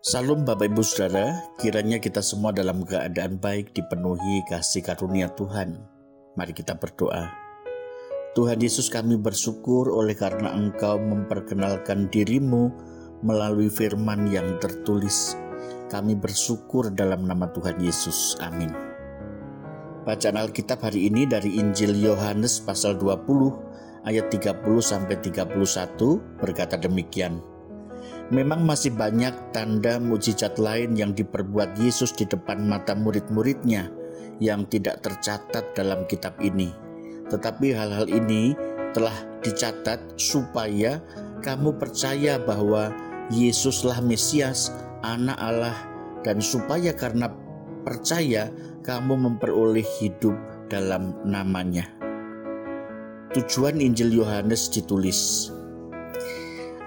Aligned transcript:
Salam 0.00 0.48
Bapak 0.48 0.72
Ibu 0.72 0.80
Saudara, 0.80 1.52
kiranya 1.60 2.00
kita 2.00 2.24
semua 2.24 2.56
dalam 2.56 2.88
keadaan 2.88 3.36
baik 3.36 3.76
dipenuhi 3.76 4.40
kasih 4.48 4.80
karunia 4.80 5.28
Tuhan. 5.36 5.76
Mari 6.40 6.56
kita 6.56 6.72
berdoa. 6.72 7.28
Tuhan 8.32 8.64
Yesus 8.64 8.88
kami 8.88 9.20
bersyukur 9.20 9.92
oleh 9.92 10.16
karena 10.16 10.56
Engkau 10.56 10.96
memperkenalkan 10.96 12.08
dirimu 12.08 12.72
melalui 13.20 13.68
firman 13.68 14.24
yang 14.32 14.56
tertulis. 14.56 15.36
Kami 15.92 16.16
bersyukur 16.16 16.88
dalam 16.96 17.28
nama 17.28 17.52
Tuhan 17.52 17.76
Yesus. 17.76 18.40
Amin. 18.40 18.72
Bacaan 20.08 20.40
Alkitab 20.40 20.80
hari 20.80 21.12
ini 21.12 21.28
dari 21.28 21.60
Injil 21.60 21.92
Yohanes 21.92 22.56
pasal 22.64 22.96
20 22.96 24.08
ayat 24.08 24.32
30 24.32 24.64
sampai 24.80 25.20
31 25.20 25.60
berkata 26.40 26.80
demikian. 26.80 27.59
Memang 28.30 28.62
masih 28.62 28.94
banyak 28.94 29.34
tanda 29.50 29.98
mujizat 29.98 30.54
lain 30.54 30.94
yang 30.94 31.10
diperbuat 31.18 31.74
Yesus 31.82 32.14
di 32.14 32.22
depan 32.30 32.62
mata 32.62 32.94
murid-muridnya 32.94 33.90
yang 34.38 34.70
tidak 34.70 35.02
tercatat 35.02 35.74
dalam 35.74 36.06
kitab 36.06 36.38
ini. 36.38 36.70
Tetapi 37.26 37.74
hal-hal 37.74 38.06
ini 38.06 38.54
telah 38.94 39.14
dicatat 39.42 40.14
supaya 40.14 41.02
kamu 41.42 41.74
percaya 41.74 42.38
bahwa 42.38 42.94
Yesuslah 43.34 43.98
Mesias, 43.98 44.70
Anak 45.02 45.38
Allah, 45.38 45.76
dan 46.22 46.38
supaya 46.38 46.94
karena 46.94 47.34
percaya 47.82 48.46
kamu 48.86 49.26
memperoleh 49.26 49.86
hidup 49.98 50.38
dalam 50.70 51.18
namanya. 51.26 51.86
Tujuan 53.34 53.78
Injil 53.78 54.10
Yohanes 54.22 54.70
ditulis 54.70 55.50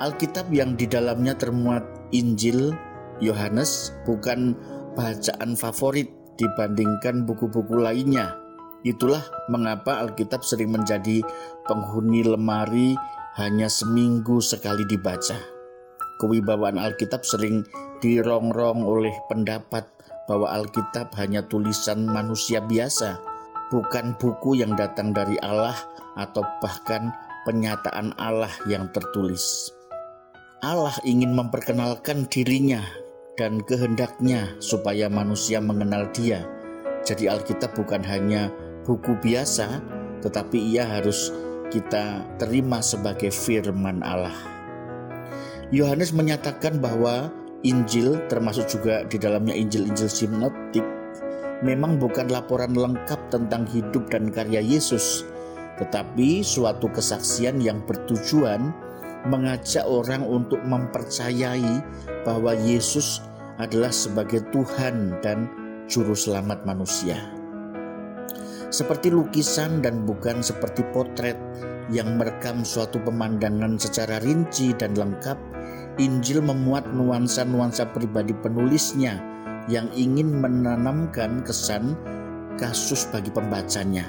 Alkitab 0.00 0.48
yang 0.48 0.80
di 0.80 0.88
dalamnya 0.88 1.36
termuat 1.36 1.84
Injil 2.16 2.72
Yohanes 3.20 3.92
bukan 4.08 4.56
bacaan 4.96 5.52
favorit 5.60 6.08
dibandingkan 6.40 7.28
buku-buku 7.28 7.76
lainnya. 7.76 8.32
Itulah 8.80 9.20
mengapa 9.52 10.00
Alkitab 10.00 10.40
sering 10.40 10.72
menjadi 10.72 11.20
penghuni 11.68 12.24
lemari 12.24 12.96
hanya 13.36 13.68
seminggu 13.68 14.40
sekali 14.40 14.88
dibaca. 14.88 15.36
Kewibawaan 16.16 16.80
Alkitab 16.80 17.20
sering 17.20 17.68
dirongrong 18.00 18.80
oleh 18.80 19.12
pendapat 19.28 19.84
bahwa 20.24 20.48
Alkitab 20.48 21.12
hanya 21.20 21.44
tulisan 21.44 22.08
manusia 22.08 22.64
biasa, 22.64 23.20
bukan 23.68 24.16
buku 24.16 24.64
yang 24.64 24.72
datang 24.80 25.12
dari 25.12 25.36
Allah 25.44 25.76
atau 26.16 26.40
bahkan 26.64 27.12
penyataan 27.44 28.16
Allah 28.16 28.52
yang 28.64 28.88
tertulis. 28.96 29.76
Allah 30.60 30.92
ingin 31.08 31.32
memperkenalkan 31.32 32.28
dirinya 32.28 32.84
dan 33.40 33.64
kehendaknya 33.64 34.52
supaya 34.60 35.08
manusia 35.08 35.56
mengenal 35.56 36.04
dia. 36.12 36.44
Jadi 37.00 37.32
Alkitab 37.32 37.72
bukan 37.72 38.04
hanya 38.04 38.52
buku 38.84 39.16
biasa, 39.24 39.80
tetapi 40.20 40.60
ia 40.76 40.84
harus 40.84 41.32
kita 41.72 42.28
terima 42.36 42.84
sebagai 42.84 43.32
firman 43.32 44.04
Allah. 44.04 44.36
Yohanes 45.72 46.12
menyatakan 46.12 46.76
bahwa 46.76 47.32
Injil 47.64 48.20
termasuk 48.28 48.68
juga 48.68 49.08
di 49.08 49.16
dalamnya 49.16 49.56
Injil-Injil 49.56 50.12
sinoptik 50.12 50.84
memang 51.64 51.96
bukan 51.96 52.28
laporan 52.28 52.76
lengkap 52.76 53.32
tentang 53.32 53.64
hidup 53.64 54.12
dan 54.12 54.28
karya 54.28 54.60
Yesus, 54.60 55.24
tetapi 55.80 56.44
suatu 56.44 56.92
kesaksian 56.92 57.64
yang 57.64 57.80
bertujuan 57.88 58.89
mengajak 59.28 59.84
orang 59.84 60.24
untuk 60.24 60.62
mempercayai 60.64 61.84
bahwa 62.24 62.56
Yesus 62.56 63.20
adalah 63.60 63.92
sebagai 63.92 64.40
Tuhan 64.54 65.20
dan 65.20 65.50
Juru 65.84 66.16
Selamat 66.16 66.64
manusia. 66.64 67.18
Seperti 68.70 69.10
lukisan 69.10 69.82
dan 69.82 70.06
bukan 70.06 70.40
seperti 70.40 70.86
potret 70.94 71.34
yang 71.90 72.14
merekam 72.16 72.62
suatu 72.62 73.02
pemandangan 73.02 73.76
secara 73.76 74.22
rinci 74.22 74.70
dan 74.78 74.94
lengkap, 74.94 75.36
Injil 75.98 76.38
memuat 76.38 76.86
nuansa-nuansa 76.94 77.90
pribadi 77.90 78.30
penulisnya 78.30 79.18
yang 79.66 79.90
ingin 79.92 80.38
menanamkan 80.38 81.42
kesan 81.42 81.98
kasus 82.56 83.10
bagi 83.10 83.34
pembacanya. 83.34 84.06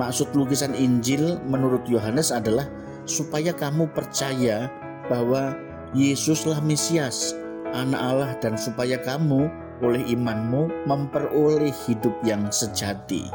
Maksud 0.00 0.34
lukisan 0.34 0.74
Injil 0.74 1.38
menurut 1.46 1.86
Yohanes 1.86 2.34
adalah 2.34 2.66
supaya 3.04 3.52
kamu 3.52 3.88
percaya 3.92 4.68
bahwa 5.08 5.52
Yesuslah 5.92 6.58
Mesias, 6.64 7.36
Anak 7.74 8.00
Allah 8.00 8.30
dan 8.38 8.54
supaya 8.54 8.98
kamu 9.02 9.50
oleh 9.82 10.02
imanmu 10.06 10.86
memperoleh 10.86 11.74
hidup 11.86 12.14
yang 12.22 12.46
sejati. 12.48 13.26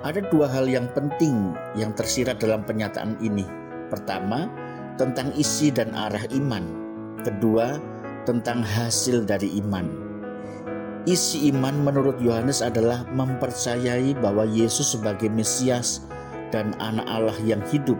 Ada 0.00 0.24
dua 0.32 0.48
hal 0.48 0.70
yang 0.70 0.88
penting 0.92 1.52
yang 1.76 1.92
tersirat 1.92 2.40
dalam 2.40 2.64
pernyataan 2.64 3.18
ini. 3.20 3.44
Pertama, 3.92 4.48
tentang 4.96 5.34
isi 5.36 5.68
dan 5.68 5.92
arah 5.92 6.24
iman. 6.32 6.64
Kedua, 7.20 7.76
tentang 8.24 8.64
hasil 8.64 9.28
dari 9.28 9.52
iman. 9.60 9.86
Isi 11.06 11.46
iman 11.54 11.86
menurut 11.86 12.18
Yohanes 12.18 12.64
adalah 12.64 13.06
mempercayai 13.14 14.18
bahwa 14.18 14.42
Yesus 14.42 14.98
sebagai 14.98 15.30
Mesias 15.30 16.02
dan 16.50 16.74
anak 16.82 17.06
Allah 17.06 17.38
yang 17.46 17.62
hidup 17.70 17.98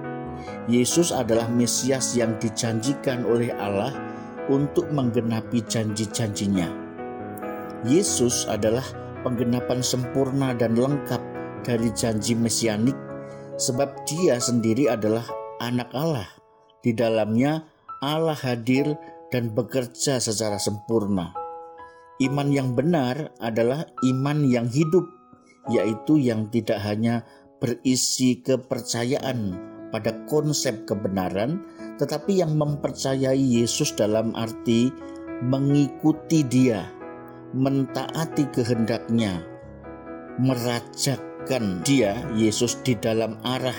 Yesus 0.67 1.15
adalah 1.15 1.47
Mesias 1.47 2.19
yang 2.19 2.35
dijanjikan 2.43 3.23
oleh 3.23 3.55
Allah 3.55 3.95
untuk 4.51 4.91
menggenapi 4.91 5.63
janji-janjinya. 5.63 6.67
Yesus 7.87 8.51
adalah 8.51 8.83
penggenapan 9.23 9.83
sempurna 9.83 10.55
dan 10.55 10.75
lengkap 10.75 11.23
dari 11.63 11.91
janji 11.95 12.35
mesianik 12.35 12.95
sebab 13.59 14.07
dia 14.07 14.39
sendiri 14.39 14.91
adalah 14.91 15.27
anak 15.63 15.91
Allah. 15.95 16.27
Di 16.83 16.95
dalamnya 16.95 17.67
Allah 18.03 18.39
hadir 18.39 18.95
dan 19.35 19.51
bekerja 19.51 20.23
secara 20.23 20.59
sempurna. 20.63 21.35
Iman 22.23 22.49
yang 22.55 22.73
benar 22.73 23.35
adalah 23.43 23.85
iman 24.07 24.47
yang 24.47 24.71
hidup, 24.71 25.05
yaitu 25.69 26.17
yang 26.17 26.49
tidak 26.49 26.81
hanya 26.81 27.27
berisi 27.59 28.41
kepercayaan 28.41 29.76
pada 29.91 30.15
konsep 30.27 30.87
kebenaran, 30.89 31.63
tetapi 31.97 32.43
yang 32.43 32.59
mempercayai 32.59 33.39
Yesus 33.39 33.95
dalam 33.95 34.35
arti 34.35 34.91
mengikuti 35.45 36.43
Dia, 36.47 36.85
mentaati 37.53 38.49
kehendaknya, 38.53 39.45
merajakan 40.41 41.85
Dia, 41.85 42.17
Yesus 42.37 42.81
di 42.85 42.97
dalam 42.97 43.37
arah 43.45 43.77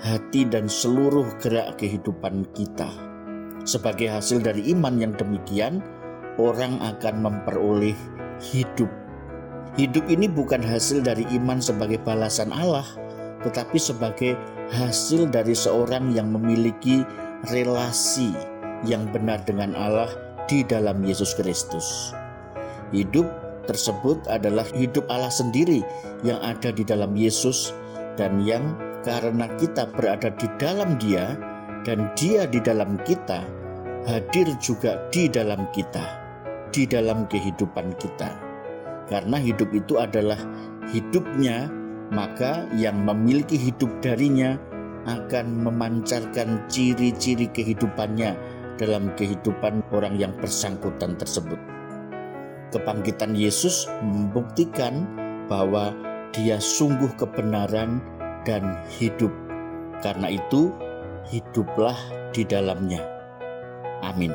hati 0.00 0.48
dan 0.48 0.66
seluruh 0.66 1.28
gerak 1.38 1.76
kehidupan 1.76 2.48
kita. 2.56 2.88
Sebagai 3.68 4.08
hasil 4.08 4.40
dari 4.40 4.72
iman 4.72 4.96
yang 4.96 5.12
demikian, 5.14 5.84
orang 6.40 6.80
akan 6.80 7.20
memperoleh 7.20 7.96
hidup. 8.40 8.88
Hidup 9.76 10.08
ini 10.10 10.26
bukan 10.26 10.64
hasil 10.64 11.04
dari 11.04 11.22
iman 11.36 11.60
sebagai 11.60 12.00
balasan 12.02 12.50
Allah, 12.50 12.88
tetapi 13.44 13.78
sebagai 13.80 14.36
hasil 14.70 15.28
dari 15.32 15.56
seorang 15.56 16.12
yang 16.12 16.30
memiliki 16.30 17.02
relasi 17.48 18.32
yang 18.84 19.08
benar 19.10 19.40
dengan 19.44 19.72
Allah 19.76 20.10
di 20.46 20.64
dalam 20.64 21.00
Yesus 21.00 21.32
Kristus. 21.36 22.12
Hidup 22.90 23.26
tersebut 23.64 24.26
adalah 24.26 24.66
hidup 24.74 25.06
Allah 25.08 25.30
sendiri 25.30 25.84
yang 26.26 26.42
ada 26.42 26.74
di 26.74 26.82
dalam 26.82 27.14
Yesus 27.14 27.72
dan 28.18 28.42
yang 28.42 28.76
karena 29.06 29.48
kita 29.56 29.88
berada 29.94 30.28
di 30.36 30.48
dalam 30.60 30.98
Dia 31.00 31.38
dan 31.86 32.12
Dia 32.18 32.44
di 32.44 32.60
dalam 32.60 33.00
kita 33.06 33.60
hadir 34.08 34.48
juga 34.60 34.96
di 35.12 35.28
dalam 35.28 35.68
kita, 35.72 36.02
di 36.72 36.88
dalam 36.88 37.28
kehidupan 37.28 37.96
kita. 38.00 38.30
Karena 39.10 39.36
hidup 39.42 39.74
itu 39.74 39.98
adalah 39.98 40.38
hidupnya 40.94 41.66
maka 42.10 42.66
yang 42.74 43.06
memiliki 43.06 43.54
hidup 43.56 43.90
darinya 44.02 44.58
akan 45.06 45.64
memancarkan 45.64 46.68
ciri-ciri 46.68 47.48
kehidupannya 47.48 48.36
dalam 48.76 49.12
kehidupan 49.16 49.80
orang 49.94 50.18
yang 50.20 50.32
bersangkutan 50.36 51.16
tersebut. 51.16 51.56
Kebangkitan 52.70 53.34
Yesus 53.34 53.90
membuktikan 54.04 55.06
bahwa 55.50 55.90
Dia 56.30 56.62
sungguh 56.62 57.10
kebenaran 57.18 57.98
dan 58.46 58.78
hidup. 58.86 59.34
Karena 59.98 60.30
itu, 60.30 60.70
hiduplah 61.26 61.98
di 62.30 62.46
dalamnya. 62.46 63.02
Amin. 64.06 64.30